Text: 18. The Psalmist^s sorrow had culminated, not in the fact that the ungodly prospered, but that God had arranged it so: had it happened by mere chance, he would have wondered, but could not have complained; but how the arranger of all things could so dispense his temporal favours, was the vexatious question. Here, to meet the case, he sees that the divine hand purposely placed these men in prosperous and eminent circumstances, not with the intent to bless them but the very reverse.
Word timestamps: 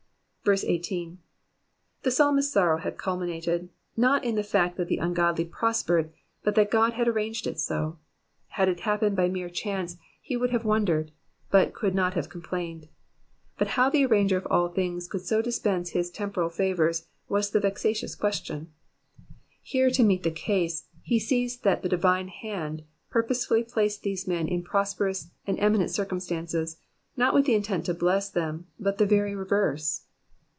18. 0.51 1.19
The 2.01 2.09
Psalmist^s 2.09 2.49
sorrow 2.49 2.79
had 2.79 2.97
culminated, 2.97 3.69
not 3.95 4.23
in 4.25 4.33
the 4.35 4.41
fact 4.43 4.75
that 4.75 4.87
the 4.87 4.97
ungodly 4.97 5.45
prospered, 5.45 6.11
but 6.43 6.55
that 6.55 6.71
God 6.71 6.93
had 6.93 7.07
arranged 7.07 7.45
it 7.45 7.59
so: 7.59 7.99
had 8.47 8.67
it 8.67 8.79
happened 8.79 9.15
by 9.15 9.29
mere 9.29 9.49
chance, 9.51 9.97
he 10.19 10.35
would 10.35 10.49
have 10.49 10.65
wondered, 10.65 11.11
but 11.51 11.75
could 11.75 11.93
not 11.93 12.15
have 12.15 12.27
complained; 12.27 12.89
but 13.59 13.67
how 13.77 13.87
the 13.87 14.03
arranger 14.03 14.35
of 14.35 14.47
all 14.49 14.67
things 14.67 15.07
could 15.07 15.21
so 15.21 15.43
dispense 15.43 15.91
his 15.91 16.09
temporal 16.09 16.49
favours, 16.49 17.05
was 17.29 17.51
the 17.51 17.59
vexatious 17.59 18.15
question. 18.15 18.73
Here, 19.61 19.91
to 19.91 20.03
meet 20.03 20.23
the 20.23 20.31
case, 20.31 20.85
he 21.03 21.19
sees 21.19 21.59
that 21.59 21.83
the 21.83 21.87
divine 21.89 22.29
hand 22.29 22.83
purposely 23.11 23.61
placed 23.63 24.01
these 24.01 24.27
men 24.27 24.47
in 24.47 24.63
prosperous 24.63 25.29
and 25.45 25.59
eminent 25.59 25.91
circumstances, 25.91 26.77
not 27.15 27.35
with 27.35 27.45
the 27.45 27.53
intent 27.55 27.85
to 27.85 27.93
bless 27.93 28.27
them 28.27 28.65
but 28.79 28.97
the 28.97 29.05
very 29.05 29.35
reverse. 29.35 30.05